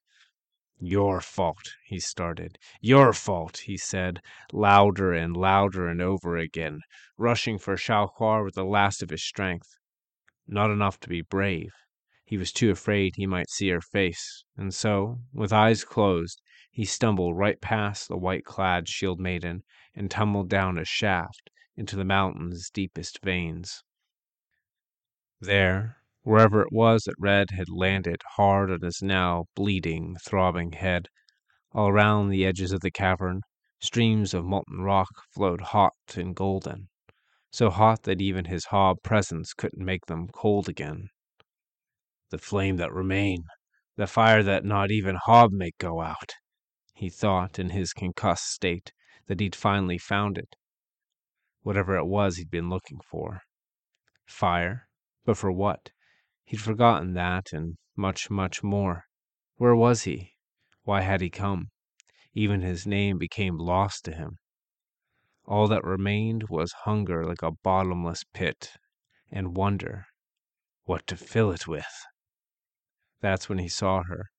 Your 0.81 1.21
fault, 1.21 1.75
he 1.85 1.99
started. 1.99 2.57
Your 2.81 3.13
fault, 3.13 3.59
he 3.65 3.77
said, 3.77 4.23
louder 4.53 5.13
and 5.13 5.37
louder 5.37 5.89
and 5.89 6.01
over 6.01 6.37
again, 6.37 6.83
rushing 7.17 7.59
for 7.59 7.77
Shalquar 7.77 8.45
with 8.45 8.55
the 8.55 8.65
last 8.65 9.03
of 9.03 9.11
his 9.11 9.25
strength. 9.25 9.77
Not 10.47 10.71
enough 10.71 11.01
to 11.01 11.09
be 11.09 11.21
brave. 11.21 11.73
He 12.25 12.37
was 12.37 12.53
too 12.53 12.71
afraid 12.71 13.17
he 13.17 13.27
might 13.27 13.51
see 13.51 13.71
her 13.71 13.81
face, 13.81 14.45
and 14.57 14.73
so, 14.73 15.21
with 15.33 15.53
eyes 15.53 15.83
closed, 15.83 16.41
he 16.71 16.85
stumbled 16.85 17.37
right 17.37 17.61
past 17.61 18.07
the 18.07 18.17
white 18.17 18.45
clad 18.45 18.89
shield 18.89 19.19
maiden 19.19 19.65
and 19.97 20.09
tumbled 20.09 20.49
down 20.49 20.79
a 20.79 20.85
shaft 20.85 21.51
into 21.77 21.97
the 21.97 22.05
mountain's 22.05 22.71
deepest 22.71 23.21
veins. 23.23 23.83
There, 25.41 25.98
wherever 26.29 26.61
it 26.61 26.71
was 26.71 27.05
that 27.05 27.15
Red 27.19 27.49
had 27.53 27.71
landed 27.71 28.21
hard 28.37 28.71
on 28.71 28.83
his 28.83 29.01
now 29.01 29.47
bleeding, 29.55 30.15
throbbing 30.27 30.73
head, 30.73 31.09
all 31.73 31.89
around 31.89 32.29
the 32.29 32.45
edges 32.45 32.71
of 32.71 32.81
the 32.81 32.91
cavern, 32.91 33.41
streams 33.81 34.35
of 34.35 34.45
molten 34.45 34.83
rock 34.83 35.09
flowed 35.33 35.63
hot 35.63 35.95
and 36.17 36.37
golden, 36.37 36.91
so 37.51 37.71
hot 37.71 38.03
that 38.03 38.21
even 38.21 38.45
his 38.45 38.67
hob 38.67 38.99
presence 39.03 39.55
couldn't 39.55 39.83
make 39.83 40.05
them 40.05 40.29
cold 40.29 40.69
again. 40.69 41.09
The 42.29 42.37
flame 42.37 42.77
that 42.77 42.93
remain, 42.93 43.45
the 43.97 44.07
fire 44.07 44.43
that 44.43 44.67
not 44.67 44.91
even 44.91 45.17
hob 45.17 45.51
make 45.51 45.79
go 45.79 46.03
out, 46.03 46.35
he 46.93 47.09
thought 47.09 47.59
in 47.59 47.71
his 47.71 47.95
concussed 47.95 48.53
state 48.53 48.93
that 49.29 49.41
he'd 49.41 49.57
finally 49.57 49.97
found 49.97 50.37
it. 50.37 50.57
Whatever 51.63 51.97
it 51.97 52.07
was 52.07 52.37
he'd 52.37 52.51
been 52.51 52.69
looking 52.69 52.99
for. 53.11 53.41
Fire? 54.27 54.89
But 55.25 55.39
for 55.39 55.51
what? 55.51 55.91
He'd 56.49 56.63
forgotten 56.63 57.13
that 57.13 57.53
and 57.53 57.77
much, 57.95 58.31
much 58.31 58.63
more. 58.63 59.05
Where 59.57 59.77
was 59.77 60.05
he? 60.05 60.33
Why 60.85 61.03
had 61.03 61.21
he 61.21 61.29
come? 61.29 61.69
Even 62.33 62.63
his 62.63 62.87
name 62.87 63.19
became 63.19 63.59
lost 63.59 64.07
to 64.07 64.13
him. 64.13 64.39
All 65.45 65.69
that 65.69 65.85
remained 65.85 66.45
was 66.49 66.73
hunger 66.85 67.23
like 67.27 67.43
a 67.43 67.51
bottomless 67.51 68.25
pit, 68.33 68.73
and 69.31 69.59
wonder 69.59 70.07
what 70.85 71.07
to 71.09 71.19
fill 71.19 71.51
it 71.53 71.69
with. 71.69 71.85
That's 73.21 73.51
when 73.51 73.59
he 73.59 73.69
saw 73.69 74.05
her, 74.05 74.31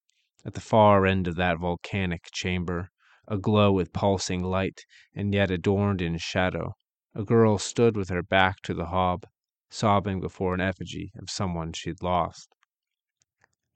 at 0.43 0.55
the 0.55 0.61
far 0.61 1.05
end 1.05 1.27
of 1.27 1.35
that 1.35 1.59
volcanic 1.59 2.23
chamber, 2.31 2.89
aglow 3.27 3.71
with 3.71 3.93
pulsing 3.93 4.43
light, 4.43 4.81
and 5.13 5.31
yet 5.31 5.51
adorned 5.51 6.01
in 6.01 6.17
shadow, 6.17 6.73
a 7.13 7.23
girl 7.23 7.59
stood 7.59 7.95
with 7.95 8.09
her 8.09 8.23
back 8.23 8.63
to 8.63 8.73
the 8.73 8.87
hob, 8.87 9.27
sobbing 9.69 10.19
before 10.19 10.53
an 10.53 10.61
effigy 10.61 11.11
of 11.17 11.29
someone 11.29 11.71
she'd 11.73 12.01
lost. 12.01 12.53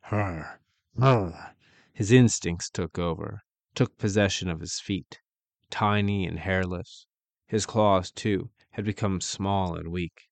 Her, 0.01 0.59
her. 0.99 1.55
His 1.93 2.11
instincts 2.11 2.69
took 2.69 2.97
over, 2.97 3.43
took 3.75 3.97
possession 3.97 4.49
of 4.49 4.59
his 4.59 4.79
feet, 4.79 5.21
tiny 5.69 6.25
and 6.25 6.39
hairless. 6.39 7.05
His 7.47 7.65
claws, 7.65 8.11
too, 8.11 8.49
had 8.71 8.85
become 8.85 9.21
small 9.21 9.75
and 9.75 9.91
weak. 9.91 10.29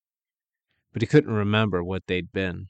But 0.91 1.01
he 1.01 1.07
couldn't 1.07 1.33
remember 1.33 1.83
what 1.83 2.07
they'd 2.07 2.31
been, 2.31 2.69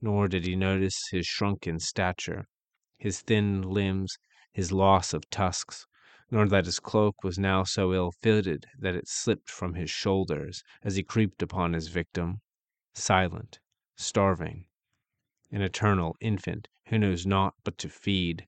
nor 0.00 0.28
did 0.28 0.44
he 0.44 0.56
notice 0.56 1.08
his 1.10 1.26
shrunken 1.26 1.78
stature, 1.78 2.46
his 2.98 3.20
thin 3.20 3.62
limbs, 3.62 4.18
his 4.52 4.72
loss 4.72 5.14
of 5.14 5.30
tusks, 5.30 5.86
nor 6.30 6.48
that 6.48 6.64
his 6.64 6.80
cloak 6.80 7.22
was 7.22 7.38
now 7.38 7.62
so 7.62 7.92
ill 7.92 8.10
fitted 8.10 8.66
that 8.78 8.94
it 8.94 9.06
slipped 9.06 9.50
from 9.50 9.74
his 9.74 9.90
shoulders 9.90 10.64
as 10.82 10.96
he 10.96 11.02
creeped 11.02 11.42
upon 11.42 11.74
his 11.74 11.88
victim, 11.88 12.40
silent, 12.94 13.60
starving, 13.94 14.66
an 15.50 15.60
eternal 15.60 16.16
infant 16.20 16.66
who 16.86 16.98
knows 16.98 17.26
naught 17.26 17.54
but 17.62 17.76
to 17.76 17.88
feed, 17.90 18.46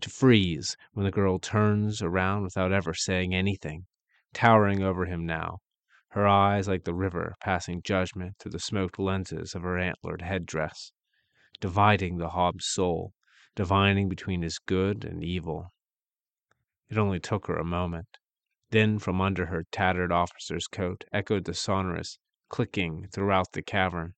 to 0.00 0.08
freeze 0.08 0.76
when 0.92 1.04
the 1.04 1.10
girl 1.10 1.38
turns 1.38 2.00
around 2.00 2.42
without 2.42 2.72
ever 2.72 2.94
saying 2.94 3.34
anything, 3.34 3.86
towering 4.32 4.82
over 4.82 5.06
him 5.06 5.26
now, 5.26 5.58
her 6.10 6.26
eyes 6.26 6.68
like 6.68 6.84
the 6.84 6.94
river 6.94 7.34
passing 7.40 7.82
judgment 7.82 8.36
through 8.38 8.52
the 8.52 8.60
smoked 8.60 8.98
lenses 8.98 9.54
of 9.54 9.62
her 9.62 9.76
antlered 9.76 10.22
headdress, 10.22 10.92
dividing 11.60 12.18
the 12.18 12.30
hob's 12.30 12.66
soul, 12.66 13.12
divining 13.54 14.08
between 14.08 14.42
his 14.42 14.58
good 14.58 15.04
and 15.04 15.24
evil. 15.24 15.72
It 16.88 16.98
only 16.98 17.18
took 17.18 17.48
her 17.48 17.56
a 17.56 17.64
moment. 17.64 18.18
Then 18.70 19.00
from 19.00 19.20
under 19.20 19.46
her 19.46 19.64
tattered 19.72 20.12
officer's 20.12 20.68
coat 20.68 21.04
echoed 21.12 21.44
the 21.44 21.52
sonorous 21.52 22.18
clicking 22.48 23.08
throughout 23.08 23.50
the 23.52 23.62
cavern. 23.62 24.14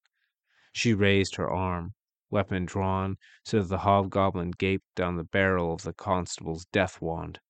She 0.72 0.92
raised 0.92 1.36
her 1.36 1.50
arm, 1.50 1.94
weapon 2.28 2.66
drawn, 2.66 3.16
so 3.42 3.60
that 3.62 3.68
the 3.68 3.78
hobgoblin 3.78 4.50
gaped 4.50 4.94
down 4.94 5.16
the 5.16 5.24
barrel 5.24 5.72
of 5.72 5.80
the 5.80 5.94
constable's 5.94 6.66
death 6.66 7.00
wand. 7.00 7.40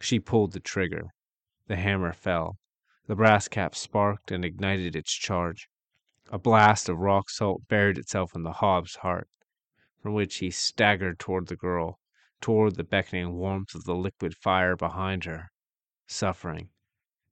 She 0.00 0.18
pulled 0.18 0.52
the 0.54 0.60
trigger. 0.60 1.10
The 1.68 1.76
hammer 1.76 2.12
fell. 2.12 2.58
The 3.06 3.14
brass 3.14 3.46
cap 3.46 3.76
sparked 3.76 4.32
and 4.32 4.44
ignited 4.44 4.96
its 4.96 5.12
charge. 5.12 5.68
A 6.30 6.38
blast 6.40 6.88
of 6.88 6.98
rock 6.98 7.30
salt 7.30 7.68
buried 7.68 7.96
itself 7.96 8.34
in 8.34 8.42
the 8.42 8.54
hob's 8.54 8.96
heart, 8.96 9.28
from 10.02 10.14
which 10.14 10.38
he 10.38 10.50
staggered 10.50 11.20
toward 11.20 11.46
the 11.46 11.54
girl, 11.54 12.00
toward 12.42 12.76
the 12.76 12.84
beckoning 12.84 13.32
warmth 13.32 13.74
of 13.74 13.84
the 13.84 13.94
liquid 13.94 14.36
fire 14.36 14.76
behind 14.76 15.24
her, 15.24 15.50
suffering. 16.06 16.68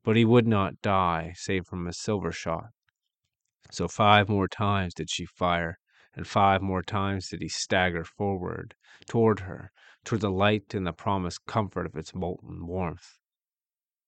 But 0.03 0.17
he 0.17 0.25
would 0.25 0.47
not 0.47 0.81
die 0.81 1.35
save 1.37 1.67
from 1.67 1.87
a 1.87 1.93
silver 1.93 2.33
shot. 2.33 2.71
So 3.71 3.87
five 3.87 4.31
more 4.31 4.49
times 4.49 4.95
did 4.95 5.11
she 5.11 5.27
fire, 5.27 5.79
and 6.15 6.27
five 6.27 6.63
more 6.63 6.83
times 6.83 7.29
did 7.29 7.43
he 7.43 7.49
stagger 7.51 8.03
forward, 8.05 8.75
toward 9.07 9.41
her, 9.41 9.73
toward 10.05 10.23
the 10.23 10.31
light 10.31 10.73
and 10.73 10.87
the 10.87 10.93
promised 10.95 11.45
comfort 11.45 11.85
of 11.85 11.97
its 11.97 12.15
molten 12.15 12.67
warmth. 12.67 13.19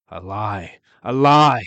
A 0.08 0.22
lie! 0.22 0.78
A 1.02 1.12
lie! 1.12 1.66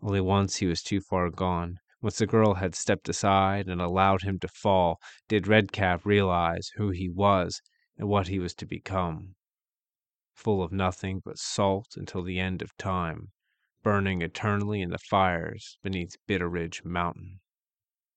Only 0.00 0.20
once 0.20 0.58
he 0.58 0.66
was 0.66 0.82
too 0.82 1.00
far 1.00 1.30
gone. 1.30 1.80
Once 2.00 2.18
the 2.18 2.26
girl 2.28 2.54
had 2.54 2.76
stepped 2.76 3.08
aside 3.08 3.66
and 3.66 3.80
allowed 3.80 4.22
him 4.22 4.38
to 4.38 4.48
fall, 4.48 5.00
did 5.26 5.48
Redcap 5.48 6.06
realize 6.06 6.70
who 6.76 6.90
he 6.90 7.08
was 7.08 7.60
and 8.00 8.08
what 8.08 8.28
he 8.28 8.38
was 8.38 8.54
to 8.54 8.64
become. 8.64 9.34
Full 10.34 10.62
of 10.62 10.72
nothing 10.72 11.20
but 11.22 11.38
salt 11.38 11.98
until 11.98 12.22
the 12.22 12.40
end 12.40 12.62
of 12.62 12.74
time, 12.78 13.28
burning 13.82 14.22
eternally 14.22 14.80
in 14.80 14.88
the 14.88 14.96
fires 14.98 15.76
beneath 15.82 16.16
Bitterridge 16.26 16.82
Mountain. 16.82 17.40